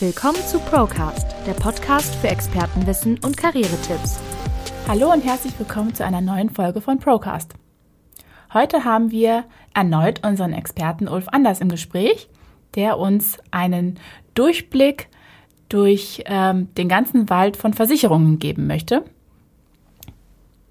Willkommen 0.00 0.42
zu 0.46 0.58
Procast, 0.60 1.26
der 1.46 1.52
Podcast 1.52 2.14
für 2.14 2.28
Expertenwissen 2.28 3.20
und 3.22 3.36
Karrieretipps. 3.36 4.18
Hallo 4.88 5.12
und 5.12 5.22
herzlich 5.22 5.52
willkommen 5.58 5.94
zu 5.94 6.06
einer 6.06 6.22
neuen 6.22 6.48
Folge 6.48 6.80
von 6.80 6.98
Procast. 6.98 7.52
Heute 8.54 8.84
haben 8.84 9.10
wir 9.10 9.44
erneut 9.74 10.26
unseren 10.26 10.54
Experten 10.54 11.06
Ulf 11.06 11.28
Anders 11.28 11.60
im 11.60 11.68
Gespräch, 11.68 12.30
der 12.76 12.96
uns 12.96 13.36
einen 13.50 13.98
Durchblick 14.32 15.08
durch 15.68 16.22
ähm, 16.24 16.72
den 16.76 16.88
ganzen 16.88 17.28
Wald 17.28 17.58
von 17.58 17.74
Versicherungen 17.74 18.38
geben 18.38 18.66
möchte. 18.66 19.04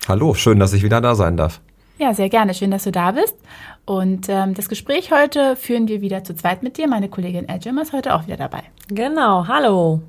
Hallo, 0.07 0.33
schön, 0.33 0.57
dass 0.57 0.73
ich 0.73 0.82
wieder 0.82 1.01
da 1.01 1.14
sein 1.14 1.37
darf. 1.37 1.61
Ja, 2.00 2.13
sehr 2.13 2.29
gerne. 2.29 2.54
Schön, 2.54 2.71
dass 2.71 2.86
du 2.86 2.91
da 2.91 3.11
bist. 3.11 3.36
Und 3.86 4.29
ähm, 4.29 4.54
das 4.54 4.69
Gespräch 4.69 5.11
heute 5.11 5.57
führen 5.57 5.89
wir 5.89 6.00
wieder 6.00 6.23
zu 6.23 6.33
zweit 6.33 6.64
mit 6.64 6.78
dir. 6.78 6.87
Meine 6.87 7.10
Kollegin 7.10 7.50
Edgem 7.50 7.78
ist 7.78 7.92
heute 7.92 8.15
auch 8.15 8.25
wieder 8.25 8.37
dabei. 8.37 8.64
Genau, 8.87 9.47
hallo. 9.47 10.01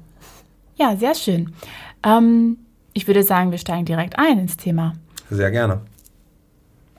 Ja, 0.77 0.95
sehr 0.97 1.17
schön. 1.17 1.53
Ähm, 2.05 2.59
ich 2.93 3.09
würde 3.09 3.25
sagen, 3.25 3.51
wir 3.51 3.59
steigen 3.59 3.87
direkt 3.87 4.19
ein 4.21 4.39
ins 4.39 4.57
Thema. 4.57 4.93
Sehr 5.31 5.51
gerne. 5.51 5.81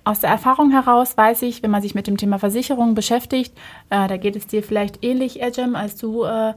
Aus 0.04 0.20
der 0.20 0.30
Erfahrung 0.30 0.72
heraus 0.72 1.16
weiß 1.16 1.44
ich, 1.44 1.64
wenn 1.64 1.72
man 1.72 1.82
sich 1.82 1.96
mit 1.96 2.08
dem 2.08 2.18
Thema 2.18 2.38
Versicherung 2.38 2.94
beschäftigt, 2.94 3.58
äh, 3.90 4.08
da 4.10 4.18
geht 4.18 4.36
es 4.36 4.48
dir 4.48 4.62
vielleicht 4.62 5.06
ähnlich, 5.06 5.42
Edgem, 5.42 5.76
als 5.76 5.96
du 5.96 6.24
äh, 6.24 6.54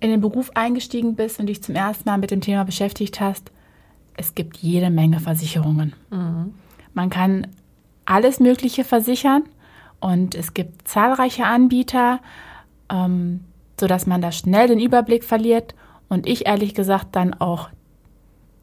in 0.00 0.10
den 0.10 0.20
Beruf 0.20 0.50
eingestiegen 0.56 1.14
bist 1.14 1.40
und 1.40 1.46
dich 1.46 1.62
zum 1.62 1.74
ersten 1.74 2.06
Mal 2.08 2.18
mit 2.18 2.32
dem 2.32 2.42
Thema 2.42 2.64
beschäftigt 2.64 3.20
hast. 3.20 3.50
Es 4.14 4.34
gibt 4.34 4.58
jede 4.58 4.90
Menge 4.90 5.20
Versicherungen. 5.20 5.94
Mhm. 6.10 6.54
Man 6.92 7.08
kann 7.08 7.46
alles 8.04 8.40
Mögliche 8.40 8.84
versichern 8.84 9.44
und 10.00 10.34
es 10.34 10.54
gibt 10.54 10.88
zahlreiche 10.88 11.44
Anbieter, 11.44 12.20
ähm, 12.90 13.44
sodass 13.78 14.06
man 14.06 14.20
da 14.20 14.32
schnell 14.32 14.68
den 14.68 14.80
Überblick 14.80 15.24
verliert 15.24 15.74
und 16.08 16.26
ich 16.26 16.46
ehrlich 16.46 16.74
gesagt 16.74 17.14
dann 17.16 17.34
auch 17.34 17.70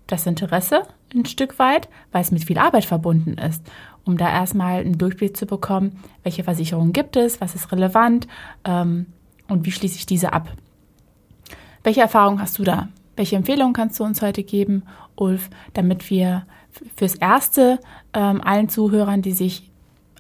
das 0.08 0.26
Interesse 0.26 0.84
ein 1.14 1.26
Stück 1.26 1.60
weit, 1.60 1.90
weil 2.12 2.22
es 2.22 2.32
mit 2.32 2.44
viel 2.44 2.58
Arbeit 2.58 2.86
verbunden 2.86 3.38
ist, 3.38 3.64
um 4.06 4.18
da 4.18 4.30
erstmal 4.30 4.82
einen 4.82 4.98
Durchblick 4.98 5.36
zu 5.36 5.46
bekommen, 5.46 6.00
welche 6.24 6.44
Versicherungen 6.44 6.94
gibt 6.94 7.16
es, 7.16 7.42
was 7.42 7.56
ist 7.56 7.72
relevant 7.72 8.28
ähm, 8.66 9.08
und 9.48 9.66
wie 9.66 9.72
schließe 9.72 9.98
ich 9.98 10.06
diese 10.06 10.34
ab. 10.34 10.50
Welche 11.84 12.02
Erfahrung 12.02 12.42
hast 12.42 12.60
du 12.60 12.64
da? 12.64 12.90
Welche 13.16 13.36
Empfehlungen 13.36 13.74
kannst 13.74 14.00
du 14.00 14.04
uns 14.04 14.22
heute 14.22 14.44
geben, 14.44 14.84
Ulf, 15.16 15.50
damit 15.74 16.10
wir 16.10 16.46
fürs 16.96 17.16
Erste 17.16 17.80
ähm, 18.14 18.42
allen 18.42 18.70
Zuhörern, 18.70 19.22
die 19.22 19.32
sich 19.32 19.70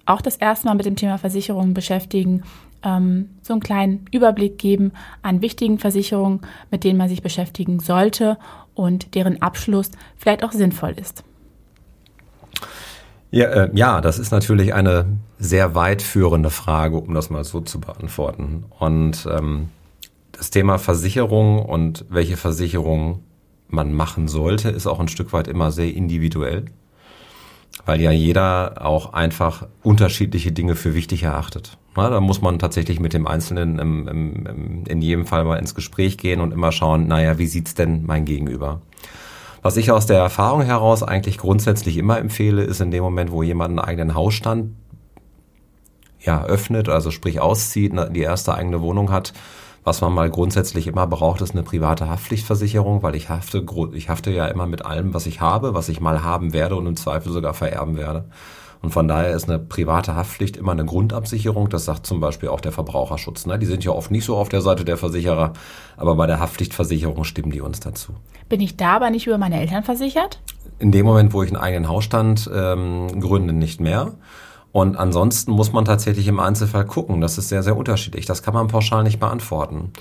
auch 0.05 0.21
das 0.21 0.37
erste 0.37 0.67
Mal 0.67 0.75
mit 0.75 0.85
dem 0.85 0.95
Thema 0.95 1.17
Versicherungen 1.17 1.73
beschäftigen, 1.73 2.43
ähm, 2.83 3.29
so 3.41 3.53
einen 3.53 3.61
kleinen 3.61 4.05
Überblick 4.11 4.57
geben 4.57 4.91
an 5.21 5.41
wichtigen 5.41 5.79
Versicherungen, 5.79 6.41
mit 6.71 6.83
denen 6.83 6.97
man 6.97 7.09
sich 7.09 7.21
beschäftigen 7.21 7.79
sollte 7.79 8.37
und 8.73 9.15
deren 9.15 9.41
Abschluss 9.41 9.91
vielleicht 10.17 10.43
auch 10.43 10.51
sinnvoll 10.51 10.95
ist. 10.99 11.23
Ja, 13.31 13.45
äh, 13.47 13.69
ja, 13.73 14.01
das 14.01 14.17
ist 14.17 14.31
natürlich 14.31 14.73
eine 14.73 15.05
sehr 15.37 15.75
weitführende 15.75 16.49
Frage, 16.49 16.97
um 16.97 17.13
das 17.13 17.29
mal 17.29 17.43
so 17.43 17.61
zu 17.61 17.79
beantworten. 17.79 18.65
Und 18.79 19.27
ähm, 19.29 19.69
das 20.31 20.49
Thema 20.49 20.79
Versicherung 20.79 21.63
und 21.63 22.05
welche 22.09 22.37
Versicherung 22.37 23.19
man 23.69 23.93
machen 23.93 24.27
sollte, 24.27 24.69
ist 24.69 24.87
auch 24.87 24.99
ein 24.99 25.07
Stück 25.07 25.33
weit 25.33 25.47
immer 25.47 25.71
sehr 25.71 25.93
individuell, 25.93 26.65
weil 27.85 28.01
ja 28.01 28.11
jeder 28.11 28.85
auch 28.85 29.13
einfach 29.13 29.67
unterschiedliche 29.83 30.51
Dinge 30.51 30.75
für 30.75 30.95
wichtig 30.95 31.23
erachtet. 31.23 31.77
Na, 31.95 32.09
da 32.09 32.19
muss 32.19 32.41
man 32.41 32.59
tatsächlich 32.59 32.99
mit 32.99 33.13
dem 33.13 33.27
Einzelnen 33.27 33.79
im, 33.79 34.07
im, 34.07 34.45
im, 34.45 34.83
in 34.85 35.01
jedem 35.01 35.25
Fall 35.25 35.43
mal 35.43 35.57
ins 35.57 35.75
Gespräch 35.75 36.17
gehen 36.17 36.39
und 36.39 36.53
immer 36.53 36.71
schauen, 36.71 37.07
naja, 37.07 37.37
wie 37.37 37.47
sieht's 37.47 37.73
denn 37.73 38.05
mein 38.05 38.25
Gegenüber? 38.25 38.81
Was 39.61 39.75
ich 39.75 39.91
aus 39.91 40.05
der 40.05 40.17
Erfahrung 40.17 40.61
heraus 40.61 41.03
eigentlich 41.03 41.37
grundsätzlich 41.37 41.97
immer 41.97 42.17
empfehle, 42.17 42.63
ist 42.63 42.79
in 42.79 42.91
dem 42.91 43.03
Moment, 43.03 43.31
wo 43.31 43.43
jemand 43.43 43.71
einen 43.71 43.79
eigenen 43.79 44.15
Hausstand 44.15 44.75
ja, 46.21 46.43
öffnet, 46.43 46.89
also 46.89 47.11
sprich 47.11 47.39
auszieht, 47.39 47.93
die 48.11 48.21
erste 48.21 48.53
eigene 48.53 48.81
Wohnung 48.81 49.11
hat, 49.11 49.33
was 49.89 50.01
man 50.01 50.13
mal 50.13 50.29
grundsätzlich 50.29 50.85
immer 50.85 51.07
braucht, 51.07 51.41
ist 51.41 51.53
eine 51.53 51.63
private 51.63 52.07
Haftpflichtversicherung, 52.07 53.01
weil 53.01 53.15
ich 53.15 53.29
hafte, 53.29 53.65
ich 53.93 54.07
hafte 54.07 54.29
ja 54.29 54.45
immer 54.45 54.67
mit 54.67 54.85
allem, 54.85 55.15
was 55.15 55.25
ich 55.25 55.41
habe, 55.41 55.73
was 55.73 55.89
ich 55.89 55.99
mal 55.99 56.21
haben 56.21 56.53
werde 56.53 56.75
und 56.75 56.85
im 56.85 56.95
Zweifel 56.95 57.31
sogar 57.31 57.55
vererben 57.55 57.97
werde. 57.97 58.25
Und 58.83 58.91
von 58.91 59.07
daher 59.07 59.31
ist 59.31 59.49
eine 59.49 59.57
private 59.57 60.15
Haftpflicht 60.15 60.57
immer 60.57 60.73
eine 60.73 60.85
Grundabsicherung. 60.85 61.69
Das 61.69 61.85
sagt 61.85 62.05
zum 62.05 62.19
Beispiel 62.19 62.49
auch 62.49 62.61
der 62.61 62.71
Verbraucherschutz. 62.71 63.47
Ne? 63.47 63.57
Die 63.57 63.65
sind 63.65 63.83
ja 63.83 63.91
oft 63.91 64.11
nicht 64.11 64.25
so 64.25 64.37
auf 64.37 64.47
der 64.47 64.61
Seite 64.61 64.85
der 64.85 64.95
Versicherer, 64.95 65.53
aber 65.97 66.15
bei 66.15 66.27
der 66.27 66.39
Haftpflichtversicherung 66.39 67.23
stimmen 67.23 67.49
die 67.49 67.61
uns 67.61 67.79
dazu. 67.79 68.13
Bin 68.47 68.61
ich 68.61 68.77
da 68.77 68.97
aber 68.97 69.09
nicht 69.09 69.25
über 69.25 69.39
meine 69.39 69.59
Eltern 69.59 69.83
versichert? 69.83 70.39
In 70.77 70.91
dem 70.91 71.07
Moment, 71.07 71.33
wo 71.33 71.41
ich 71.41 71.49
einen 71.49 71.59
eigenen 71.59 71.89
Hausstand 71.89 72.47
ähm, 72.53 73.19
gründe, 73.19 73.53
nicht 73.53 73.81
mehr. 73.81 74.13
Und 74.71 74.97
ansonsten 74.97 75.51
muss 75.51 75.73
man 75.73 75.85
tatsächlich 75.85 76.27
im 76.27 76.39
Einzelfall 76.39 76.85
gucken. 76.85 77.21
Das 77.21 77.37
ist 77.37 77.49
sehr, 77.49 77.63
sehr 77.63 77.75
unterschiedlich. 77.75 78.25
Das 78.25 78.43
kann 78.43 78.53
man 78.53 78.67
pauschal 78.67 79.03
nicht 79.03 79.19
beantworten. 79.19 79.91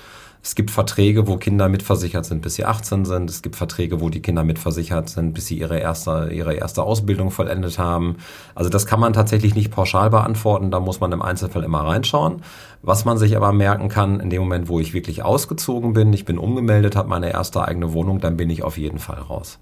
Es 0.42 0.54
gibt 0.54 0.70
Verträge, 0.70 1.26
wo 1.26 1.36
Kinder 1.36 1.68
mitversichert 1.68 2.24
sind, 2.24 2.42
bis 2.42 2.54
sie 2.54 2.64
18 2.64 3.04
sind. 3.04 3.28
Es 3.28 3.42
gibt 3.42 3.56
Verträge, 3.56 4.00
wo 4.00 4.08
die 4.08 4.22
Kinder 4.22 4.44
mitversichert 4.44 5.08
sind, 5.08 5.32
bis 5.32 5.46
sie 5.46 5.58
ihre 5.58 5.78
erste, 5.78 6.30
ihre 6.32 6.54
erste 6.54 6.84
Ausbildung 6.84 7.30
vollendet 7.30 7.78
haben. 7.78 8.18
Also 8.54 8.70
das 8.70 8.86
kann 8.86 9.00
man 9.00 9.12
tatsächlich 9.12 9.54
nicht 9.54 9.70
pauschal 9.72 10.10
beantworten. 10.10 10.70
Da 10.70 10.80
muss 10.80 11.00
man 11.00 11.10
im 11.12 11.22
Einzelfall 11.22 11.64
immer 11.64 11.80
reinschauen. 11.80 12.42
Was 12.82 13.04
man 13.04 13.18
sich 13.18 13.36
aber 13.36 13.52
merken 13.52 13.88
kann, 13.88 14.20
in 14.20 14.30
dem 14.30 14.40
Moment, 14.40 14.68
wo 14.68 14.78
ich 14.78 14.94
wirklich 14.94 15.24
ausgezogen 15.24 15.92
bin, 15.92 16.12
ich 16.12 16.24
bin 16.24 16.38
umgemeldet, 16.38 16.94
habe 16.94 17.08
meine 17.08 17.32
erste 17.32 17.66
eigene 17.66 17.92
Wohnung, 17.92 18.20
dann 18.20 18.36
bin 18.36 18.48
ich 18.48 18.62
auf 18.62 18.78
jeden 18.78 19.00
Fall 19.00 19.18
raus. 19.18 19.58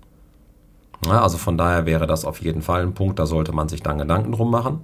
Ja, 1.04 1.22
also 1.22 1.36
von 1.36 1.58
daher 1.58 1.86
wäre 1.86 2.06
das 2.06 2.24
auf 2.24 2.40
jeden 2.40 2.62
Fall 2.62 2.82
ein 2.82 2.94
Punkt, 2.94 3.18
da 3.18 3.26
sollte 3.26 3.52
man 3.52 3.68
sich 3.68 3.82
dann 3.82 3.98
Gedanken 3.98 4.32
drum 4.32 4.50
machen. 4.50 4.80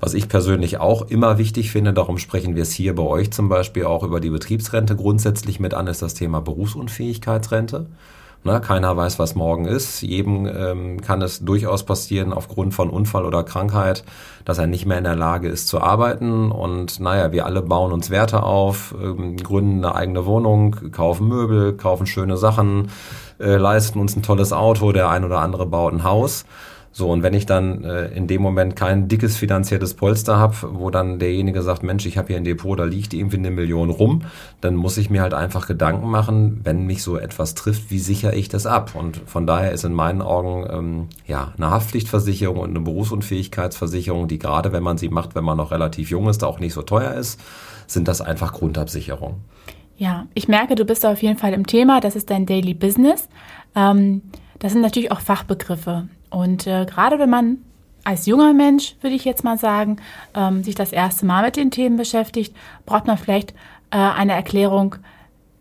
Was 0.00 0.14
ich 0.14 0.28
persönlich 0.28 0.78
auch 0.78 1.02
immer 1.02 1.38
wichtig 1.38 1.70
finde, 1.70 1.92
darum 1.92 2.18
sprechen 2.18 2.56
wir 2.56 2.62
es 2.62 2.72
hier 2.72 2.94
bei 2.94 3.02
euch 3.04 3.30
zum 3.30 3.48
Beispiel 3.48 3.84
auch 3.84 4.02
über 4.02 4.20
die 4.20 4.30
Betriebsrente 4.30 4.96
grundsätzlich 4.96 5.60
mit 5.60 5.72
an, 5.72 5.86
ist 5.86 6.02
das 6.02 6.14
Thema 6.14 6.40
Berufsunfähigkeitsrente. 6.40 7.86
Na, 8.46 8.60
keiner 8.60 8.94
weiß, 8.94 9.18
was 9.18 9.34
morgen 9.34 9.64
ist. 9.64 10.02
Jedem 10.02 10.46
ähm, 10.46 11.00
kann 11.00 11.22
es 11.22 11.40
durchaus 11.40 11.82
passieren 11.84 12.34
aufgrund 12.34 12.74
von 12.74 12.90
Unfall 12.90 13.24
oder 13.24 13.42
Krankheit, 13.42 14.04
dass 14.44 14.58
er 14.58 14.66
nicht 14.66 14.84
mehr 14.84 14.98
in 14.98 15.04
der 15.04 15.16
Lage 15.16 15.48
ist 15.48 15.66
zu 15.66 15.80
arbeiten. 15.80 16.52
Und 16.52 17.00
naja, 17.00 17.32
wir 17.32 17.46
alle 17.46 17.62
bauen 17.62 17.90
uns 17.90 18.10
Werte 18.10 18.42
auf, 18.42 18.94
ähm, 19.02 19.38
gründen 19.38 19.82
eine 19.82 19.94
eigene 19.94 20.26
Wohnung, 20.26 20.92
kaufen 20.92 21.26
Möbel, 21.26 21.72
kaufen 21.72 22.06
schöne 22.06 22.36
Sachen, 22.36 22.90
äh, 23.40 23.56
leisten 23.56 23.98
uns 23.98 24.14
ein 24.14 24.22
tolles 24.22 24.52
Auto, 24.52 24.92
der 24.92 25.08
ein 25.08 25.24
oder 25.24 25.38
andere 25.38 25.64
baut 25.64 25.94
ein 25.94 26.04
Haus. 26.04 26.44
So, 26.96 27.10
und 27.10 27.24
wenn 27.24 27.34
ich 27.34 27.44
dann 27.44 27.82
äh, 27.82 28.06
in 28.10 28.28
dem 28.28 28.40
Moment 28.40 28.76
kein 28.76 29.08
dickes 29.08 29.36
finanzielles 29.36 29.94
Polster 29.94 30.38
habe, 30.38 30.54
wo 30.74 30.90
dann 30.90 31.18
derjenige 31.18 31.60
sagt, 31.60 31.82
Mensch, 31.82 32.06
ich 32.06 32.16
habe 32.16 32.28
hier 32.28 32.36
ein 32.36 32.44
Depot, 32.44 32.78
da 32.78 32.84
liegt 32.84 33.12
irgendwie 33.14 33.38
eine 33.38 33.50
Million 33.50 33.90
rum, 33.90 34.22
dann 34.60 34.76
muss 34.76 34.96
ich 34.96 35.10
mir 35.10 35.20
halt 35.20 35.34
einfach 35.34 35.66
Gedanken 35.66 36.08
machen, 36.08 36.60
wenn 36.62 36.86
mich 36.86 37.02
so 37.02 37.18
etwas 37.18 37.56
trifft, 37.56 37.90
wie 37.90 37.98
sichere 37.98 38.36
ich 38.36 38.48
das 38.48 38.64
ab? 38.64 38.92
Und 38.94 39.20
von 39.26 39.44
daher 39.44 39.72
ist 39.72 39.82
in 39.82 39.92
meinen 39.92 40.22
Augen 40.22 40.68
ähm, 40.70 41.08
ja 41.26 41.52
eine 41.56 41.72
Haftpflichtversicherung 41.72 42.58
und 42.58 42.70
eine 42.70 42.80
Berufsunfähigkeitsversicherung, 42.80 44.28
die 44.28 44.38
gerade 44.38 44.72
wenn 44.72 44.84
man 44.84 44.96
sie 44.96 45.08
macht, 45.08 45.34
wenn 45.34 45.42
man 45.42 45.56
noch 45.56 45.72
relativ 45.72 46.10
jung 46.10 46.28
ist, 46.28 46.44
auch 46.44 46.60
nicht 46.60 46.74
so 46.74 46.82
teuer 46.82 47.14
ist, 47.14 47.40
sind 47.88 48.06
das 48.06 48.20
einfach 48.20 48.52
Grundabsicherungen. 48.52 49.38
Ja, 49.96 50.28
ich 50.34 50.46
merke, 50.46 50.76
du 50.76 50.84
bist 50.84 51.04
auf 51.04 51.20
jeden 51.22 51.38
Fall 51.38 51.54
im 51.54 51.66
Thema. 51.66 52.00
Das 52.00 52.14
ist 52.14 52.30
dein 52.30 52.46
Daily 52.46 52.74
Business. 52.74 53.28
Ähm, 53.74 54.22
das 54.64 54.72
sind 54.72 54.80
natürlich 54.80 55.12
auch 55.12 55.20
Fachbegriffe. 55.20 56.08
Und 56.30 56.66
äh, 56.66 56.86
gerade 56.86 57.18
wenn 57.18 57.28
man 57.28 57.58
als 58.02 58.24
junger 58.24 58.54
Mensch, 58.54 58.96
würde 59.02 59.14
ich 59.14 59.26
jetzt 59.26 59.44
mal 59.44 59.58
sagen, 59.58 59.98
ähm, 60.34 60.64
sich 60.64 60.74
das 60.74 60.90
erste 60.90 61.26
Mal 61.26 61.44
mit 61.44 61.56
den 61.56 61.70
Themen 61.70 61.98
beschäftigt, 61.98 62.56
braucht 62.86 63.06
man 63.06 63.18
vielleicht 63.18 63.50
äh, 63.90 63.98
eine 63.98 64.32
Erklärung, 64.32 64.96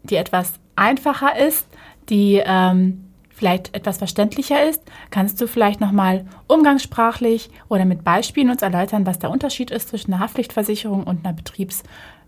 die 0.03 0.15
etwas 0.15 0.53
einfacher 0.77 1.37
ist, 1.37 1.67
die 2.07 2.41
ähm, 2.45 3.03
vielleicht 3.27 3.75
etwas 3.75 3.97
verständlicher 3.97 4.69
ist. 4.69 4.81
Kannst 5.09 5.41
du 5.41 5.49
vielleicht 5.49 5.81
nochmal 5.81 6.25
umgangssprachlich 6.47 7.49
oder 7.67 7.83
mit 7.83 8.05
Beispielen 8.05 8.51
uns 8.51 8.61
erläutern, 8.61 9.05
was 9.05 9.19
der 9.19 9.31
Unterschied 9.31 9.69
ist 9.69 9.89
zwischen 9.89 10.13
einer 10.13 10.23
Haftpflichtversicherung 10.23 11.03
und 11.03 11.25
einer 11.25 11.35
Betriebs- 11.35 11.83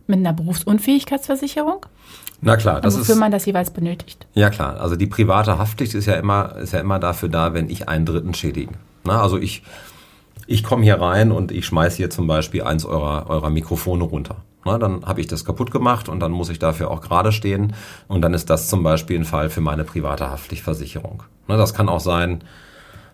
mit 0.08 0.20
einer 0.20 0.34
Berufsunfähigkeitsversicherung? 0.34 1.86
Na 2.42 2.58
klar, 2.58 2.82
das 2.82 2.98
wofür 2.98 3.16
ist. 3.16 3.20
man 3.20 3.32
das 3.32 3.46
jeweils 3.46 3.72
benötigt. 3.72 4.28
Ja 4.34 4.50
klar, 4.50 4.80
also 4.80 4.96
die 4.96 5.08
private 5.08 5.58
Haftpflicht 5.58 5.94
ist 5.96 6.06
ja 6.06 6.16
immer, 6.16 6.56
ist 6.58 6.74
ja 6.74 6.80
immer 6.80 7.00
dafür 7.00 7.30
da, 7.30 7.54
wenn 7.54 7.70
ich 7.70 7.88
einen 7.90 8.06
Dritten 8.06 8.34
schädige. 8.34 8.74
Na, 9.04 9.22
also 9.22 9.38
ich, 9.38 9.64
ich 10.48 10.64
komme 10.64 10.84
hier 10.84 11.00
rein 11.00 11.32
und 11.32 11.52
ich 11.52 11.66
schmeiße 11.66 11.98
hier 11.98 12.10
zum 12.10 12.28
Beispiel 12.28 12.64
eins 12.64 12.86
eurer, 12.86 13.30
eurer 13.30 13.50
Mikrofone 13.50 14.04
runter. 14.04 14.38
Na, 14.66 14.78
dann 14.78 15.06
habe 15.06 15.22
ich 15.22 15.28
das 15.28 15.46
kaputt 15.46 15.72
gemacht 15.72 16.10
und 16.10 16.20
dann 16.20 16.32
muss 16.32 16.50
ich 16.50 16.60
dafür 16.60 16.90
auch 16.90 17.02
gerade 17.02 17.32
stehen. 17.32 17.74
Und 18.08 18.22
dann 18.22 18.34
ist 18.34 18.50
das 18.50 18.68
zum 18.68 18.84
Beispiel 18.84 19.20
ein 19.20 19.26
Fall 19.26 19.50
für 19.50 19.62
meine 19.62 19.84
private 19.84 20.30
Haftpflichtversicherung. 20.30 21.24
Na, 21.48 21.56
das 21.56 21.74
kann 21.74 21.88
auch 21.88 22.00
sein, 22.00 22.44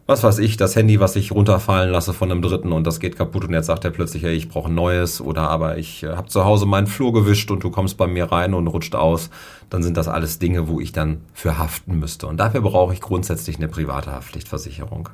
was 0.08 0.24
weiß 0.24 0.40
ich, 0.40 0.58
das 0.58 0.76
Handy, 0.76 1.00
was 1.00 1.16
ich 1.16 1.32
runterfallen 1.32 1.92
lasse 1.92 2.14
von 2.14 2.32
einem 2.32 2.42
Dritten 2.42 2.72
und 2.72 2.86
das 2.86 3.00
geht 3.00 3.16
kaputt 3.16 3.46
und 3.46 3.54
jetzt 3.54 3.68
sagt 3.68 3.86
er 3.86 3.92
plötzlich, 3.92 4.24
hey, 4.24 4.34
ich 4.34 4.50
brauche 4.50 4.70
ein 4.70 4.76
neues 4.76 5.22
oder 5.22 5.50
aber 5.50 5.78
ich 5.78 6.04
äh, 6.04 6.16
habe 6.16 6.28
zu 6.28 6.44
Hause 6.44 6.66
meinen 6.66 6.88
Flur 6.88 7.14
gewischt 7.14 7.52
und 7.52 7.64
du 7.64 7.70
kommst 7.70 7.98
bei 7.98 8.08
mir 8.08 8.32
rein 8.32 8.54
und 8.54 8.68
rutscht 8.68 8.96
aus, 8.96 9.30
dann 9.70 9.84
sind 9.84 9.98
das 9.98 10.08
alles 10.08 10.40
Dinge, 10.40 10.68
wo 10.68 10.80
ich 10.80 10.92
dann 10.92 11.22
für 11.34 11.58
haften 11.58 12.00
müsste. 12.00 12.28
Und 12.28 12.38
dafür 12.38 12.62
brauche 12.62 12.94
ich 12.94 13.02
grundsätzlich 13.02 13.58
eine 13.58 13.68
private 13.68 14.12
Haftpflichtversicherung. 14.12 15.10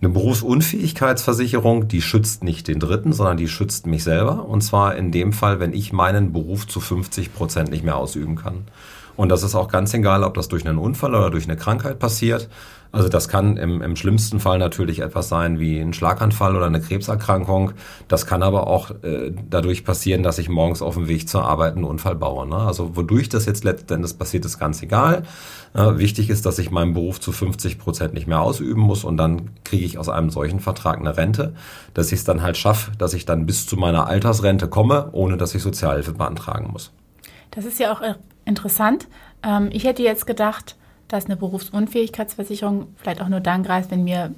Eine 0.00 0.12
Berufsunfähigkeitsversicherung, 0.12 1.88
die 1.88 2.02
schützt 2.02 2.44
nicht 2.44 2.68
den 2.68 2.78
Dritten, 2.78 3.12
sondern 3.12 3.36
die 3.36 3.48
schützt 3.48 3.86
mich 3.86 4.04
selber. 4.04 4.44
Und 4.46 4.60
zwar 4.60 4.96
in 4.96 5.12
dem 5.12 5.32
Fall, 5.32 5.60
wenn 5.60 5.72
ich 5.72 5.92
meinen 5.92 6.32
Beruf 6.32 6.66
zu 6.66 6.80
50 6.80 7.34
Prozent 7.34 7.70
nicht 7.70 7.84
mehr 7.84 7.96
ausüben 7.96 8.36
kann. 8.36 8.64
Und 9.16 9.28
das 9.28 9.42
ist 9.42 9.54
auch 9.54 9.68
ganz 9.68 9.94
egal, 9.94 10.24
ob 10.24 10.34
das 10.34 10.48
durch 10.48 10.66
einen 10.66 10.78
Unfall 10.78 11.14
oder 11.14 11.30
durch 11.30 11.44
eine 11.44 11.56
Krankheit 11.56 11.98
passiert. 11.98 12.48
Also 12.94 13.08
das 13.08 13.28
kann 13.28 13.56
im, 13.56 13.82
im 13.82 13.96
schlimmsten 13.96 14.38
Fall 14.38 14.58
natürlich 14.58 15.00
etwas 15.00 15.28
sein 15.28 15.58
wie 15.58 15.80
ein 15.80 15.92
Schlaganfall 15.92 16.54
oder 16.54 16.66
eine 16.66 16.80
Krebserkrankung. 16.80 17.72
Das 18.06 18.24
kann 18.24 18.44
aber 18.44 18.68
auch 18.68 18.92
äh, 19.02 19.32
dadurch 19.50 19.84
passieren, 19.84 20.22
dass 20.22 20.38
ich 20.38 20.48
morgens 20.48 20.80
auf 20.80 20.94
dem 20.94 21.08
Weg 21.08 21.28
zur 21.28 21.44
Arbeit 21.44 21.74
einen 21.74 21.82
Unfall 21.82 22.14
baue. 22.14 22.46
Ne? 22.46 22.54
Also 22.54 22.94
wodurch 22.94 23.28
das 23.28 23.46
jetzt 23.46 23.64
letztendlich 23.64 24.16
passiert, 24.16 24.44
ist 24.44 24.60
ganz 24.60 24.80
egal. 24.80 25.24
Äh, 25.74 25.98
wichtig 25.98 26.30
ist, 26.30 26.46
dass 26.46 26.60
ich 26.60 26.70
meinen 26.70 26.94
Beruf 26.94 27.18
zu 27.18 27.32
50 27.32 27.80
Prozent 27.80 28.14
nicht 28.14 28.28
mehr 28.28 28.40
ausüben 28.40 28.82
muss 28.82 29.02
und 29.02 29.16
dann 29.16 29.50
kriege 29.64 29.84
ich 29.84 29.98
aus 29.98 30.08
einem 30.08 30.30
solchen 30.30 30.60
Vertrag 30.60 31.00
eine 31.00 31.16
Rente, 31.16 31.52
dass 31.94 32.12
ich 32.12 32.20
es 32.20 32.24
dann 32.24 32.42
halt 32.42 32.56
schaffe, 32.56 32.92
dass 32.96 33.12
ich 33.12 33.26
dann 33.26 33.44
bis 33.44 33.66
zu 33.66 33.76
meiner 33.76 34.06
Altersrente 34.06 34.68
komme, 34.68 35.08
ohne 35.10 35.36
dass 35.36 35.52
ich 35.56 35.62
Sozialhilfe 35.62 36.12
beantragen 36.12 36.70
muss. 36.70 36.92
Das 37.50 37.64
ist 37.64 37.80
ja 37.80 37.92
auch 37.92 38.02
äh, 38.02 38.14
interessant. 38.44 39.08
Ähm, 39.42 39.70
ich 39.72 39.82
hätte 39.82 40.04
jetzt 40.04 40.28
gedacht, 40.28 40.76
dass 41.08 41.26
eine 41.26 41.36
Berufsunfähigkeitsversicherung 41.36 42.88
vielleicht 42.96 43.20
auch 43.20 43.28
nur 43.28 43.40
dann 43.40 43.62
greift, 43.62 43.90
wenn 43.90 44.04
mir 44.04 44.34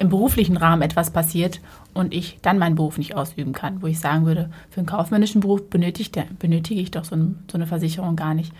im 0.00 0.08
beruflichen 0.08 0.56
Rahmen 0.56 0.80
etwas 0.80 1.10
passiert 1.10 1.60
und 1.92 2.14
ich 2.14 2.38
dann 2.40 2.58
meinen 2.58 2.74
Beruf 2.74 2.96
nicht 2.96 3.16
ausüben 3.16 3.52
kann, 3.52 3.82
wo 3.82 3.86
ich 3.86 4.00
sagen 4.00 4.24
würde, 4.24 4.50
für 4.70 4.78
einen 4.78 4.86
kaufmännischen 4.86 5.42
Beruf 5.42 5.68
benötige, 5.68 6.24
benötige 6.38 6.80
ich 6.80 6.90
doch 6.90 7.04
so, 7.04 7.14
ein, 7.14 7.44
so 7.52 7.58
eine 7.58 7.66
Versicherung 7.66 8.16
gar 8.16 8.32
nicht. 8.32 8.52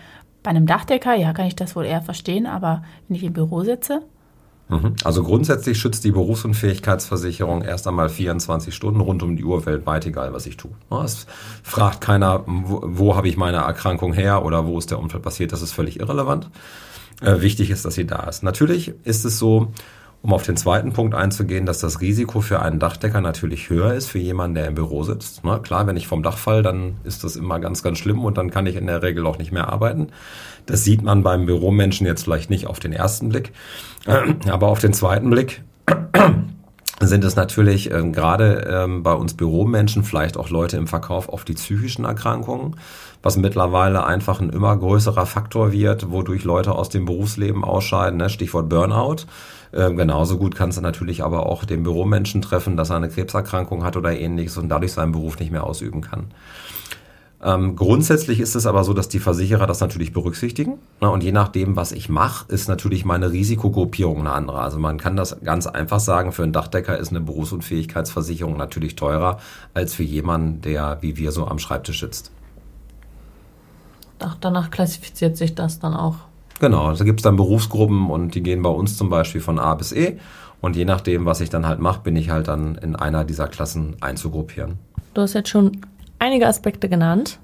Bei 0.43 0.51
einem 0.51 0.67
Dachdecker, 0.67 1.15
ja, 1.15 1.33
kann 1.33 1.47
ich 1.47 1.55
das 1.55 1.75
wohl 1.75 1.85
eher 1.85 2.03
verstehen, 2.03 2.45
aber 2.45 2.83
wenn 3.07 3.17
ich 3.17 3.23
im 3.23 3.33
Büro 3.33 3.63
sitze, 3.63 4.03
mhm. 4.69 4.95
also 5.03 5.23
grundsätzlich 5.23 5.79
schützt 5.79 6.03
die 6.03 6.11
Berufsunfähigkeitsversicherung 6.11 7.63
erst 7.63 7.87
einmal 7.87 8.09
24 8.09 8.75
Stunden 8.75 9.01
rund 9.01 9.23
um 9.23 9.35
die 9.35 9.43
Uhr 9.43 9.65
weltweit, 9.65 10.05
egal 10.05 10.33
was 10.33 10.45
ich 10.45 10.57
tue. 10.57 10.71
Es 11.03 11.25
fragt 11.63 12.01
keiner, 12.01 12.43
wo, 12.45 12.81
wo 12.85 13.15
habe 13.15 13.27
ich 13.27 13.35
meine 13.35 13.57
Erkrankung 13.57 14.13
her 14.13 14.45
oder 14.45 14.67
wo 14.67 14.77
ist 14.77 14.91
der 14.91 14.99
Unfall 14.99 15.21
passiert, 15.21 15.53
das 15.53 15.63
ist 15.63 15.71
völlig 15.71 15.99
irrelevant 15.99 16.51
äh, 17.21 17.41
wichtig 17.41 17.69
ist, 17.69 17.85
dass 17.85 17.95
sie 17.95 18.05
da 18.05 18.23
ist. 18.23 18.43
Natürlich 18.43 18.93
ist 19.03 19.25
es 19.25 19.39
so, 19.39 19.71
um 20.21 20.33
auf 20.33 20.43
den 20.43 20.55
zweiten 20.55 20.93
Punkt 20.93 21.15
einzugehen, 21.15 21.65
dass 21.65 21.79
das 21.79 21.99
Risiko 21.99 22.41
für 22.41 22.61
einen 22.61 22.79
Dachdecker 22.79 23.21
natürlich 23.21 23.69
höher 23.69 23.93
ist 23.93 24.07
für 24.07 24.19
jemanden, 24.19 24.55
der 24.55 24.67
im 24.67 24.75
Büro 24.75 25.03
sitzt. 25.03 25.41
Na, 25.43 25.57
klar, 25.57 25.87
wenn 25.87 25.97
ich 25.97 26.07
vom 26.07 26.21
Dach 26.21 26.37
fall, 26.37 26.61
dann 26.61 26.97
ist 27.03 27.23
das 27.23 27.35
immer 27.35 27.59
ganz, 27.59 27.81
ganz 27.81 27.97
schlimm 27.97 28.23
und 28.23 28.37
dann 28.37 28.51
kann 28.51 28.67
ich 28.67 28.75
in 28.75 28.85
der 28.85 29.01
Regel 29.01 29.25
auch 29.25 29.39
nicht 29.39 29.51
mehr 29.51 29.69
arbeiten. 29.69 30.09
Das 30.67 30.83
sieht 30.83 31.01
man 31.01 31.23
beim 31.23 31.47
Büromenschen 31.47 32.05
jetzt 32.05 32.23
vielleicht 32.23 32.51
nicht 32.51 32.67
auf 32.67 32.79
den 32.79 32.93
ersten 32.93 33.29
Blick, 33.29 33.51
aber 34.47 34.67
auf 34.67 34.79
den 34.79 34.93
zweiten 34.93 35.31
Blick 35.31 35.63
sind 37.07 37.23
es 37.23 37.35
natürlich 37.35 37.91
ähm, 37.91 38.13
gerade 38.13 38.67
ähm, 38.69 39.03
bei 39.03 39.13
uns 39.13 39.33
Büromenschen 39.33 40.03
vielleicht 40.03 40.37
auch 40.37 40.49
Leute 40.49 40.77
im 40.77 40.87
Verkauf 40.87 41.29
auf 41.29 41.43
die 41.43 41.53
psychischen 41.53 42.05
Erkrankungen, 42.05 42.75
was 43.23 43.37
mittlerweile 43.37 44.05
einfach 44.05 44.39
ein 44.39 44.49
immer 44.49 44.75
größerer 44.75 45.25
Faktor 45.25 45.71
wird, 45.71 46.11
wodurch 46.11 46.43
Leute 46.43 46.73
aus 46.73 46.89
dem 46.89 47.05
Berufsleben 47.05 47.63
ausscheiden, 47.63 48.17
ne? 48.17 48.29
Stichwort 48.29 48.69
Burnout. 48.69 49.25
Ähm, 49.73 49.95
genauso 49.95 50.37
gut 50.37 50.55
kannst 50.55 50.77
du 50.77 50.81
natürlich 50.81 51.23
aber 51.23 51.45
auch 51.45 51.65
den 51.65 51.83
Büromenschen 51.83 52.41
treffen, 52.41 52.75
dass 52.75 52.89
er 52.89 52.97
eine 52.97 53.09
Krebserkrankung 53.09 53.83
hat 53.83 53.95
oder 53.95 54.17
ähnliches 54.17 54.57
und 54.57 54.69
dadurch 54.69 54.93
seinen 54.93 55.13
Beruf 55.13 55.39
nicht 55.39 55.51
mehr 55.51 55.63
ausüben 55.63 56.01
kann. 56.01 56.27
Ähm, 57.43 57.75
grundsätzlich 57.75 58.39
ist 58.39 58.55
es 58.55 58.67
aber 58.67 58.83
so, 58.83 58.93
dass 58.93 59.09
die 59.09 59.19
Versicherer 59.19 59.65
das 59.65 59.79
natürlich 59.79 60.13
berücksichtigen. 60.13 60.77
Ne? 61.01 61.09
Und 61.09 61.23
je 61.23 61.31
nachdem, 61.31 61.75
was 61.75 61.91
ich 61.91 62.07
mache, 62.07 62.45
ist 62.53 62.67
natürlich 62.67 63.03
meine 63.03 63.31
Risikogruppierung 63.31 64.19
eine 64.19 64.31
andere. 64.31 64.59
Also 64.59 64.77
man 64.77 64.97
kann 64.97 65.15
das 65.15 65.41
ganz 65.43 65.65
einfach 65.65 65.99
sagen, 65.99 66.33
für 66.33 66.43
einen 66.43 66.53
Dachdecker 66.53 66.97
ist 66.97 67.09
eine 67.09 67.21
Berufsunfähigkeitsversicherung 67.21 68.57
natürlich 68.57 68.95
teurer 68.95 69.39
als 69.73 69.95
für 69.95 70.03
jemanden, 70.03 70.61
der 70.61 70.99
wie 71.01 71.17
wir 71.17 71.31
so 71.31 71.47
am 71.47 71.57
Schreibtisch 71.57 72.01
sitzt. 72.01 72.31
Ach, 74.19 74.37
danach 74.39 74.69
klassifiziert 74.69 75.35
sich 75.35 75.55
das 75.55 75.79
dann 75.79 75.95
auch. 75.95 76.17
Genau, 76.59 76.83
da 76.83 76.89
also 76.89 77.05
gibt 77.05 77.21
es 77.21 77.23
dann 77.23 77.37
Berufsgruppen 77.37 78.11
und 78.11 78.35
die 78.35 78.43
gehen 78.43 78.61
bei 78.61 78.69
uns 78.69 78.95
zum 78.97 79.09
Beispiel 79.09 79.41
von 79.41 79.57
A 79.57 79.73
bis 79.73 79.91
E. 79.93 80.19
Und 80.61 80.75
je 80.75 80.85
nachdem, 80.85 81.25
was 81.25 81.41
ich 81.41 81.49
dann 81.49 81.65
halt 81.65 81.79
mache, 81.79 82.01
bin 82.01 82.15
ich 82.15 82.29
halt 82.29 82.47
dann 82.47 82.75
in 82.75 82.95
einer 82.95 83.23
dieser 83.23 83.47
Klassen 83.47 83.95
einzugruppieren. 83.99 84.77
Du 85.15 85.21
hast 85.21 85.33
jetzt 85.33 85.49
schon 85.49 85.81
einige 86.21 86.47
Aspekte 86.47 86.87
genannt. 86.87 87.39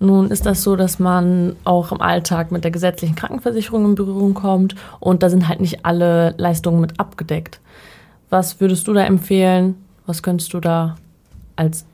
Nun 0.00 0.30
ist 0.32 0.46
das 0.46 0.62
so, 0.62 0.74
dass 0.74 0.98
man 0.98 1.54
auch 1.62 1.92
im 1.92 2.00
Alltag 2.00 2.50
mit 2.50 2.64
der 2.64 2.72
gesetzlichen 2.72 3.14
Krankenversicherung 3.14 3.84
in 3.84 3.94
Berührung 3.94 4.34
kommt 4.34 4.74
und 4.98 5.22
da 5.22 5.30
sind 5.30 5.46
halt 5.46 5.60
nicht 5.60 5.84
alle 5.84 6.34
Leistungen 6.38 6.80
mit 6.80 6.98
abgedeckt. 6.98 7.60
Was 8.28 8.60
würdest 8.60 8.88
du 8.88 8.94
da 8.94 9.04
empfehlen? 9.04 9.76
Was 10.06 10.24
könntest 10.24 10.52
du 10.54 10.58
da 10.58 10.96
als 11.54 11.84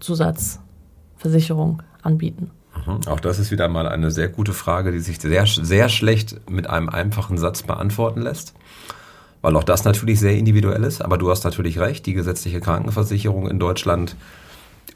Zusatzversicherung 0.00 1.82
anbieten? 2.02 2.50
Mhm. 2.84 3.06
Auch 3.06 3.20
das 3.20 3.38
ist 3.38 3.52
wieder 3.52 3.68
mal 3.68 3.86
eine 3.86 4.10
sehr 4.10 4.28
gute 4.28 4.54
Frage, 4.54 4.90
die 4.90 4.98
sich 4.98 5.20
sehr, 5.20 5.46
sehr 5.46 5.88
schlecht 5.88 6.50
mit 6.50 6.68
einem 6.68 6.88
einfachen 6.88 7.38
Satz 7.38 7.62
beantworten 7.62 8.22
lässt. 8.22 8.54
Weil 9.40 9.54
auch 9.56 9.64
das 9.64 9.84
natürlich 9.84 10.18
sehr 10.18 10.36
individuell 10.36 10.82
ist. 10.82 11.02
Aber 11.02 11.18
du 11.18 11.30
hast 11.30 11.44
natürlich 11.44 11.78
recht, 11.78 12.06
die 12.06 12.14
gesetzliche 12.14 12.60
Krankenversicherung 12.60 13.48
in 13.48 13.58
Deutschland 13.58 14.16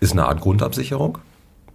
ist 0.00 0.12
eine 0.12 0.26
Art 0.26 0.40
Grundabsicherung. 0.40 1.18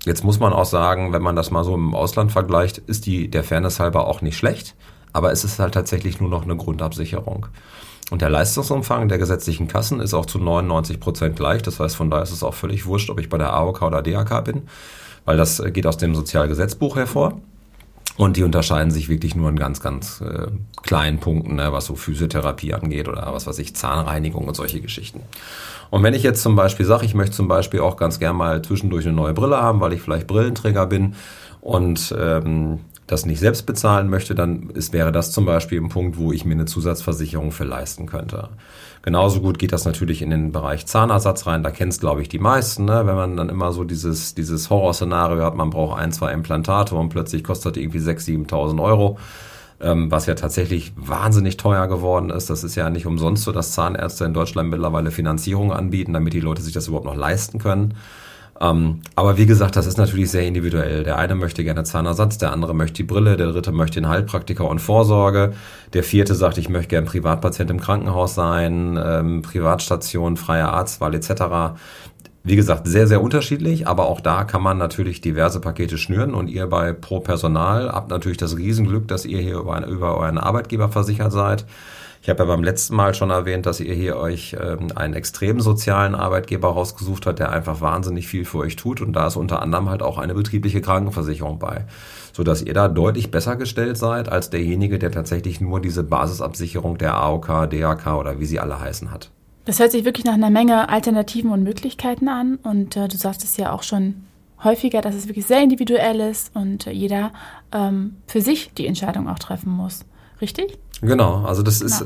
Jetzt 0.05 0.23
muss 0.23 0.39
man 0.39 0.53
auch 0.53 0.65
sagen, 0.65 1.13
wenn 1.13 1.21
man 1.21 1.35
das 1.35 1.51
mal 1.51 1.63
so 1.63 1.75
im 1.75 1.93
Ausland 1.93 2.31
vergleicht, 2.31 2.79
ist 2.79 3.05
die 3.05 3.29
der 3.29 3.43
Fairness 3.43 3.79
halber 3.79 4.07
auch 4.07 4.21
nicht 4.21 4.37
schlecht, 4.37 4.75
aber 5.13 5.31
es 5.31 5.43
ist 5.43 5.59
halt 5.59 5.73
tatsächlich 5.73 6.19
nur 6.19 6.29
noch 6.29 6.43
eine 6.43 6.57
Grundabsicherung. 6.57 7.47
Und 8.09 8.21
der 8.21 8.29
Leistungsumfang 8.29 9.07
der 9.07 9.19
gesetzlichen 9.19 9.67
Kassen 9.67 10.01
ist 10.01 10.13
auch 10.13 10.25
zu 10.25 10.37
99 10.37 10.99
Prozent 10.99 11.35
gleich. 11.37 11.61
Das 11.61 11.79
heißt, 11.79 11.95
von 11.95 12.09
daher 12.09 12.23
ist 12.23 12.31
es 12.31 12.43
auch 12.43 12.53
völlig 12.53 12.85
wurscht, 12.85 13.09
ob 13.09 13.19
ich 13.19 13.29
bei 13.29 13.37
der 13.37 13.53
AOK 13.53 13.83
oder 13.83 14.01
DAK 14.01 14.43
bin, 14.43 14.63
weil 15.23 15.37
das 15.37 15.63
geht 15.71 15.87
aus 15.87 15.97
dem 15.97 16.13
Sozialgesetzbuch 16.13 16.97
hervor. 16.97 17.39
Und 18.21 18.37
die 18.37 18.43
unterscheiden 18.43 18.91
sich 18.91 19.09
wirklich 19.09 19.33
nur 19.33 19.49
in 19.49 19.55
ganz, 19.55 19.81
ganz 19.81 20.21
äh, 20.21 20.45
kleinen 20.83 21.17
Punkten, 21.17 21.55
ne, 21.55 21.73
was 21.73 21.87
so 21.87 21.95
Physiotherapie 21.95 22.71
angeht 22.71 23.07
oder 23.07 23.27
was 23.33 23.47
weiß 23.47 23.57
ich, 23.57 23.75
Zahnreinigung 23.75 24.47
und 24.47 24.55
solche 24.55 24.79
Geschichten. 24.79 25.21
Und 25.89 26.03
wenn 26.03 26.13
ich 26.13 26.21
jetzt 26.21 26.43
zum 26.43 26.55
Beispiel 26.55 26.85
sage, 26.85 27.03
ich 27.03 27.15
möchte 27.15 27.35
zum 27.35 27.47
Beispiel 27.47 27.79
auch 27.79 27.97
ganz 27.97 28.19
gern 28.19 28.35
mal 28.35 28.61
zwischendurch 28.61 29.07
eine 29.07 29.15
neue 29.15 29.33
Brille 29.33 29.57
haben, 29.57 29.81
weil 29.81 29.93
ich 29.93 30.03
vielleicht 30.03 30.27
Brillenträger 30.27 30.85
bin 30.85 31.15
und 31.61 32.13
ähm, 32.15 32.81
das 33.11 33.25
nicht 33.25 33.39
selbst 33.39 33.65
bezahlen 33.65 34.09
möchte, 34.09 34.35
dann 34.35 34.69
ist, 34.69 34.93
wäre 34.93 35.11
das 35.11 35.31
zum 35.31 35.45
Beispiel 35.45 35.81
ein 35.81 35.89
Punkt, 35.89 36.17
wo 36.17 36.31
ich 36.31 36.45
mir 36.45 36.53
eine 36.53 36.65
Zusatzversicherung 36.65 37.51
für 37.51 37.63
leisten 37.63 38.05
könnte. 38.05 38.49
Genauso 39.01 39.41
gut 39.41 39.59
geht 39.59 39.73
das 39.73 39.85
natürlich 39.85 40.21
in 40.21 40.29
den 40.29 40.51
Bereich 40.51 40.85
Zahnersatz 40.85 41.47
rein. 41.47 41.63
Da 41.63 41.71
kennst 41.71 42.01
glaube 42.01 42.21
ich 42.21 42.29
die 42.29 42.39
meisten, 42.39 42.85
ne? 42.85 43.05
wenn 43.05 43.15
man 43.15 43.35
dann 43.35 43.49
immer 43.49 43.71
so 43.71 43.83
dieses, 43.83 44.35
dieses 44.35 44.69
Horrorszenario 44.69 45.43
hat, 45.43 45.55
man 45.55 45.71
braucht 45.71 45.99
ein, 45.99 46.11
zwei 46.11 46.31
Implantate 46.31 46.95
und 46.95 47.09
plötzlich 47.09 47.43
kostet 47.43 47.77
irgendwie 47.77 47.99
6.000, 47.99 48.47
7.000 48.49 48.81
Euro 48.81 49.17
ähm, 49.81 50.11
was 50.11 50.27
ja 50.27 50.35
tatsächlich 50.35 50.93
wahnsinnig 50.95 51.57
teuer 51.57 51.87
geworden 51.87 52.29
ist. 52.29 52.49
Das 52.49 52.63
ist 52.63 52.75
ja 52.75 52.89
nicht 52.89 53.07
umsonst 53.07 53.43
so, 53.43 53.51
dass 53.51 53.71
Zahnärzte 53.71 54.25
in 54.25 54.33
Deutschland 54.33 54.69
mittlerweile 54.69 55.11
Finanzierung 55.11 55.73
anbieten, 55.73 56.13
damit 56.13 56.33
die 56.33 56.39
Leute 56.39 56.61
sich 56.61 56.73
das 56.73 56.87
überhaupt 56.87 57.05
noch 57.05 57.15
leisten 57.15 57.59
können. 57.59 57.95
Ähm, 58.61 59.01
aber 59.15 59.37
wie 59.37 59.47
gesagt, 59.47 59.75
das 59.75 59.87
ist 59.87 59.97
natürlich 59.97 60.29
sehr 60.29 60.45
individuell. 60.45 61.03
Der 61.03 61.17
eine 61.17 61.33
möchte 61.33 61.63
gerne 61.63 61.83
Zahnersatz, 61.83 62.37
der 62.37 62.53
andere 62.53 62.75
möchte 62.75 62.97
die 62.97 63.03
Brille, 63.03 63.35
der 63.35 63.47
dritte 63.47 63.71
möchte 63.71 63.99
den 63.99 64.07
Heilpraktiker 64.07 64.69
und 64.69 64.79
Vorsorge, 64.79 65.53
der 65.93 66.03
vierte 66.03 66.35
sagt, 66.35 66.59
ich 66.59 66.69
möchte 66.69 66.89
gerne 66.89 67.07
Privatpatient 67.07 67.71
im 67.71 67.79
Krankenhaus 67.79 68.35
sein, 68.35 68.99
ähm, 69.03 69.41
Privatstation, 69.41 70.37
freie 70.37 70.69
Arztwahl 70.69 71.15
etc. 71.15 71.75
Wie 72.43 72.55
gesagt, 72.55 72.87
sehr, 72.87 73.07
sehr 73.07 73.23
unterschiedlich, 73.23 73.87
aber 73.87 74.05
auch 74.05 74.21
da 74.21 74.43
kann 74.43 74.61
man 74.61 74.77
natürlich 74.77 75.21
diverse 75.21 75.59
Pakete 75.59 75.97
schnüren 75.97 76.35
und 76.35 76.47
ihr 76.47 76.67
bei 76.67 76.93
Pro 76.93 77.19
Personal 77.19 77.91
habt 77.91 78.11
natürlich 78.11 78.37
das 78.37 78.57
Riesenglück, 78.57 79.07
dass 79.07 79.25
ihr 79.25 79.39
hier 79.39 79.57
über, 79.57 79.87
über 79.87 80.17
euren 80.17 80.37
Arbeitgeber 80.37 80.89
versichert 80.89 81.31
seid. 81.31 81.65
Ich 82.23 82.29
habe 82.29 82.43
ja 82.43 82.45
beim 82.45 82.63
letzten 82.63 82.95
Mal 82.95 83.15
schon 83.15 83.31
erwähnt, 83.31 83.65
dass 83.65 83.79
ihr 83.79 83.95
hier 83.95 84.15
euch 84.17 84.55
ähm, 84.59 84.89
einen 84.93 85.15
extrem 85.15 85.59
sozialen 85.59 86.13
Arbeitgeber 86.13 86.69
rausgesucht 86.69 87.25
habt, 87.25 87.39
der 87.39 87.51
einfach 87.51 87.81
wahnsinnig 87.81 88.27
viel 88.27 88.45
für 88.45 88.59
euch 88.59 88.75
tut 88.75 89.01
und 89.01 89.13
da 89.13 89.25
ist 89.25 89.37
unter 89.37 89.61
anderem 89.61 89.89
halt 89.89 90.03
auch 90.03 90.19
eine 90.19 90.35
betriebliche 90.35 90.81
Krankenversicherung 90.81 91.57
bei, 91.57 91.85
so 92.31 92.43
dass 92.43 92.61
ihr 92.61 92.75
da 92.75 92.87
deutlich 92.87 93.31
besser 93.31 93.55
gestellt 93.55 93.97
seid 93.97 94.29
als 94.29 94.51
derjenige, 94.51 94.99
der 94.99 95.11
tatsächlich 95.11 95.61
nur 95.61 95.81
diese 95.81 96.03
Basisabsicherung 96.03 96.99
der 96.99 97.15
AOK, 97.15 97.69
DAK 97.71 98.07
oder 98.19 98.39
wie 98.39 98.45
sie 98.45 98.59
alle 98.59 98.79
heißen 98.79 99.11
hat. 99.11 99.31
Das 99.65 99.79
hört 99.79 99.91
sich 99.91 100.05
wirklich 100.05 100.25
nach 100.25 100.33
einer 100.33 100.49
Menge 100.49 100.89
Alternativen 100.89 101.51
und 101.51 101.63
Möglichkeiten 101.63 102.27
an. 102.27 102.57
Und 102.63 102.97
äh, 102.97 103.07
du 103.07 103.17
sagst 103.17 103.43
es 103.43 103.57
ja 103.57 103.71
auch 103.71 103.83
schon 103.83 104.23
häufiger, 104.63 105.01
dass 105.01 105.15
es 105.15 105.27
wirklich 105.27 105.45
sehr 105.45 105.61
individuell 105.61 106.19
ist 106.19 106.55
und 106.55 106.85
jeder 106.85 107.31
ähm, 107.71 108.17
für 108.27 108.41
sich 108.41 108.73
die 108.73 108.87
Entscheidung 108.87 109.27
auch 109.27 109.39
treffen 109.39 109.71
muss. 109.71 110.05
Richtig? 110.41 110.79
Genau, 111.01 111.45
also 111.45 111.63
das 111.63 111.81
ist, 111.81 112.05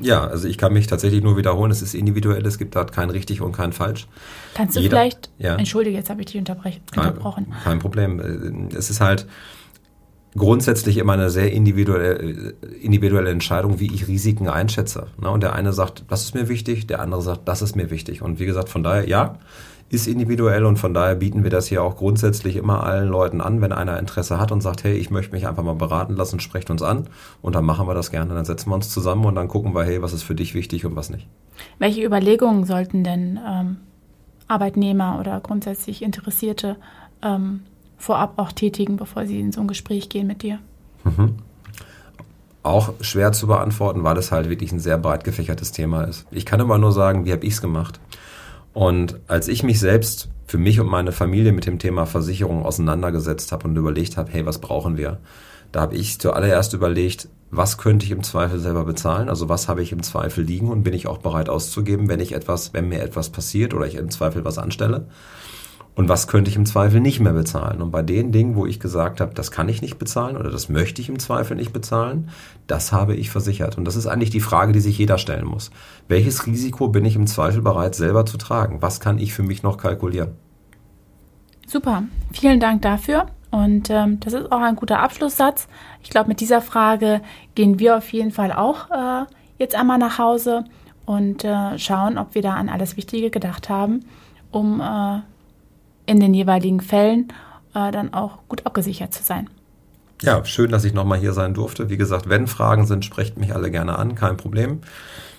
ja, 0.00 0.26
also 0.26 0.48
ich 0.48 0.56
kann 0.56 0.72
mich 0.72 0.86
tatsächlich 0.86 1.22
nur 1.22 1.36
wiederholen, 1.36 1.70
es 1.70 1.82
ist 1.82 1.94
individuell, 1.94 2.44
es 2.46 2.56
gibt 2.56 2.74
da 2.74 2.84
kein 2.84 3.10
richtig 3.10 3.42
und 3.42 3.52
kein 3.52 3.72
falsch. 3.72 4.08
Kannst 4.54 4.76
du 4.76 4.80
Jeder- 4.80 4.96
vielleicht, 4.96 5.30
ja. 5.38 5.56
entschuldige, 5.56 5.96
jetzt 5.96 6.08
habe 6.08 6.20
ich 6.20 6.26
dich 6.26 6.38
unterbrochen. 6.38 6.80
Kein, 6.90 7.62
kein 7.64 7.78
Problem. 7.80 8.68
Es 8.74 8.88
ist 8.88 9.00
halt 9.02 9.26
grundsätzlich 10.36 10.96
immer 10.96 11.14
eine 11.14 11.28
sehr 11.28 11.52
individuelle, 11.52 12.54
individuelle 12.80 13.30
Entscheidung, 13.30 13.80
wie 13.80 13.92
ich 13.92 14.08
Risiken 14.08 14.48
einschätze. 14.48 15.08
Ne? 15.20 15.28
Und 15.28 15.42
der 15.42 15.54
eine 15.54 15.72
sagt, 15.72 16.04
das 16.08 16.22
ist 16.22 16.34
mir 16.34 16.48
wichtig, 16.48 16.86
der 16.86 17.00
andere 17.00 17.20
sagt, 17.20 17.46
das 17.48 17.62
ist 17.62 17.76
mir 17.76 17.90
wichtig. 17.90 18.22
Und 18.22 18.38
wie 18.38 18.46
gesagt, 18.46 18.68
von 18.68 18.82
daher, 18.82 19.08
ja, 19.08 19.38
ist 19.90 20.06
individuell 20.06 20.64
und 20.64 20.78
von 20.78 20.94
daher 20.94 21.16
bieten 21.16 21.42
wir 21.42 21.50
das 21.50 21.66
hier 21.66 21.82
auch 21.82 21.96
grundsätzlich 21.96 22.54
immer 22.54 22.84
allen 22.84 23.08
Leuten 23.08 23.40
an, 23.40 23.60
wenn 23.60 23.72
einer 23.72 23.98
Interesse 23.98 24.38
hat 24.38 24.52
und 24.52 24.60
sagt, 24.60 24.84
hey, 24.84 24.94
ich 24.94 25.10
möchte 25.10 25.32
mich 25.32 25.48
einfach 25.48 25.64
mal 25.64 25.74
beraten 25.74 26.14
lassen, 26.14 26.38
sprecht 26.38 26.70
uns 26.70 26.80
an 26.80 27.08
und 27.42 27.56
dann 27.56 27.64
machen 27.64 27.88
wir 27.88 27.94
das 27.94 28.12
gerne. 28.12 28.32
Dann 28.32 28.44
setzen 28.44 28.70
wir 28.70 28.76
uns 28.76 28.88
zusammen 28.88 29.24
und 29.24 29.34
dann 29.34 29.48
gucken 29.48 29.74
wir, 29.74 29.82
hey, 29.82 30.00
was 30.00 30.12
ist 30.12 30.22
für 30.22 30.36
dich 30.36 30.54
wichtig 30.54 30.86
und 30.86 30.94
was 30.94 31.10
nicht. 31.10 31.26
Welche 31.80 32.04
Überlegungen 32.04 32.64
sollten 32.64 33.02
denn 33.02 33.40
ähm, 33.44 33.78
Arbeitnehmer 34.46 35.18
oder 35.18 35.40
grundsätzlich 35.40 36.02
Interessierte 36.02 36.76
ähm, 37.20 37.60
vorab 37.98 38.34
auch 38.38 38.52
tätigen, 38.52 38.96
bevor 38.96 39.26
sie 39.26 39.40
in 39.40 39.50
so 39.50 39.60
ein 39.60 39.68
Gespräch 39.68 40.08
gehen 40.08 40.28
mit 40.28 40.42
dir? 40.42 40.60
auch 42.62 42.92
schwer 43.00 43.32
zu 43.32 43.46
beantworten, 43.46 44.04
weil 44.04 44.18
es 44.18 44.32
halt 44.32 44.50
wirklich 44.50 44.72
ein 44.72 44.80
sehr 44.80 44.98
breit 44.98 45.24
gefächertes 45.24 45.72
Thema 45.72 46.04
ist. 46.04 46.26
Ich 46.30 46.44
kann 46.44 46.60
immer 46.60 46.78
nur 46.78 46.92
sagen, 46.92 47.24
wie 47.24 47.32
habe 47.32 47.44
ich 47.44 47.54
es 47.54 47.62
gemacht? 47.62 48.00
Und 48.72 49.20
als 49.26 49.48
ich 49.48 49.62
mich 49.62 49.80
selbst 49.80 50.28
für 50.46 50.58
mich 50.58 50.80
und 50.80 50.88
meine 50.88 51.12
Familie 51.12 51.52
mit 51.52 51.66
dem 51.66 51.78
Thema 51.78 52.06
Versicherung 52.06 52.64
auseinandergesetzt 52.64 53.52
habe 53.52 53.68
und 53.68 53.76
überlegt 53.76 54.16
habe, 54.16 54.30
hey, 54.32 54.46
was 54.46 54.60
brauchen 54.60 54.96
wir? 54.96 55.18
Da 55.72 55.80
habe 55.80 55.94
ich 55.94 56.18
zuallererst 56.18 56.74
überlegt, 56.74 57.28
was 57.50 57.78
könnte 57.78 58.04
ich 58.04 58.12
im 58.12 58.22
Zweifel 58.22 58.58
selber 58.58 58.84
bezahlen? 58.84 59.28
Also 59.28 59.48
was 59.48 59.68
habe 59.68 59.82
ich 59.82 59.92
im 59.92 60.02
Zweifel 60.02 60.44
liegen 60.44 60.68
und 60.68 60.82
bin 60.82 60.94
ich 60.94 61.06
auch 61.06 61.18
bereit 61.18 61.48
auszugeben, 61.48 62.08
wenn 62.08 62.20
ich 62.20 62.32
etwas, 62.32 62.72
wenn 62.74 62.88
mir 62.88 63.02
etwas 63.02 63.30
passiert 63.30 63.74
oder 63.74 63.86
ich 63.86 63.96
im 63.96 64.10
Zweifel 64.10 64.44
was 64.44 64.58
anstelle? 64.58 65.06
Und 65.94 66.08
was 66.08 66.28
könnte 66.28 66.50
ich 66.50 66.56
im 66.56 66.66
Zweifel 66.66 67.00
nicht 67.00 67.20
mehr 67.20 67.32
bezahlen? 67.32 67.82
Und 67.82 67.90
bei 67.90 68.02
den 68.02 68.32
Dingen, 68.32 68.54
wo 68.54 68.64
ich 68.64 68.80
gesagt 68.80 69.20
habe, 69.20 69.34
das 69.34 69.50
kann 69.50 69.68
ich 69.68 69.82
nicht 69.82 69.98
bezahlen 69.98 70.36
oder 70.36 70.50
das 70.50 70.68
möchte 70.68 71.02
ich 71.02 71.08
im 71.08 71.18
Zweifel 71.18 71.56
nicht 71.56 71.72
bezahlen, 71.72 72.30
das 72.66 72.92
habe 72.92 73.14
ich 73.16 73.30
versichert. 73.30 73.76
Und 73.76 73.84
das 73.84 73.96
ist 73.96 74.06
eigentlich 74.06 74.30
die 74.30 74.40
Frage, 74.40 74.72
die 74.72 74.80
sich 74.80 74.96
jeder 74.96 75.18
stellen 75.18 75.44
muss. 75.44 75.70
Welches 76.08 76.46
Risiko 76.46 76.88
bin 76.88 77.04
ich 77.04 77.16
im 77.16 77.26
Zweifel 77.26 77.60
bereit 77.60 77.94
selber 77.94 78.24
zu 78.24 78.38
tragen? 78.38 78.80
Was 78.80 79.00
kann 79.00 79.18
ich 79.18 79.34
für 79.34 79.42
mich 79.42 79.62
noch 79.62 79.78
kalkulieren? 79.78 80.30
Super, 81.66 82.04
vielen 82.32 82.60
Dank 82.60 82.82
dafür. 82.82 83.26
Und 83.50 83.90
ähm, 83.90 84.20
das 84.20 84.32
ist 84.32 84.50
auch 84.52 84.60
ein 84.60 84.76
guter 84.76 85.00
Abschlusssatz. 85.00 85.68
Ich 86.02 86.10
glaube, 86.10 86.28
mit 86.28 86.40
dieser 86.40 86.62
Frage 86.62 87.20
gehen 87.54 87.78
wir 87.78 87.96
auf 87.96 88.12
jeden 88.12 88.30
Fall 88.30 88.52
auch 88.52 88.90
äh, 88.90 89.26
jetzt 89.58 89.74
einmal 89.74 89.98
nach 89.98 90.18
Hause 90.18 90.64
und 91.04 91.44
äh, 91.44 91.78
schauen, 91.78 92.16
ob 92.16 92.34
wir 92.34 92.42
da 92.42 92.54
an 92.54 92.68
alles 92.68 92.96
Wichtige 92.96 93.30
gedacht 93.30 93.68
haben, 93.68 94.04
um 94.52 94.80
äh, 94.80 95.20
in 96.06 96.20
den 96.20 96.34
jeweiligen 96.34 96.80
Fällen 96.80 97.32
äh, 97.74 97.90
dann 97.90 98.12
auch 98.14 98.38
gut 98.48 98.66
abgesichert 98.66 99.14
zu 99.14 99.22
sein. 99.22 99.48
Ja, 100.22 100.44
schön, 100.44 100.70
dass 100.70 100.84
ich 100.84 100.92
nochmal 100.92 101.18
hier 101.18 101.32
sein 101.32 101.54
durfte. 101.54 101.88
Wie 101.88 101.96
gesagt, 101.96 102.28
wenn 102.28 102.46
Fragen 102.46 102.86
sind, 102.86 103.04
sprecht 103.04 103.38
mich 103.38 103.54
alle 103.54 103.70
gerne 103.70 103.98
an, 103.98 104.14
kein 104.14 104.36
Problem. 104.36 104.80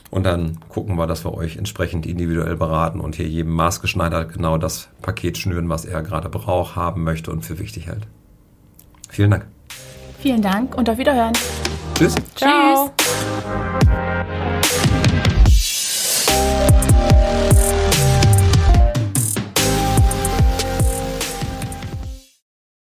Und 0.09 0.23
dann 0.23 0.57
gucken 0.67 0.97
wir, 0.97 1.07
dass 1.07 1.23
wir 1.23 1.33
euch 1.33 1.55
entsprechend 1.55 2.05
individuell 2.05 2.57
beraten 2.57 2.99
und 2.99 3.15
hier 3.15 3.27
jedem 3.27 3.53
maßgeschneidert 3.53 4.33
genau 4.33 4.57
das 4.57 4.89
Paket 5.01 5.37
schnüren, 5.37 5.69
was 5.69 5.85
er 5.85 6.01
gerade 6.01 6.29
braucht, 6.29 6.75
haben 6.75 7.03
möchte 7.03 7.31
und 7.31 7.45
für 7.45 7.59
wichtig 7.59 7.87
hält. 7.87 8.07
Vielen 9.09 9.31
Dank. 9.31 9.45
Vielen 10.19 10.41
Dank 10.41 10.75
und 10.75 10.89
auf 10.89 10.97
Wiederhören. 10.97 11.33
Tschüss. 11.95 12.15
Tschüss. 12.35 12.91